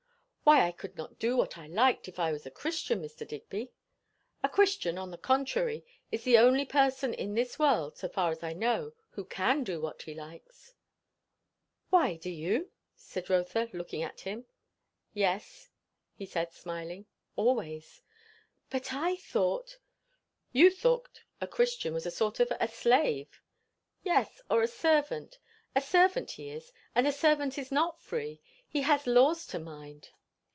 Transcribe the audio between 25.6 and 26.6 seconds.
A servant he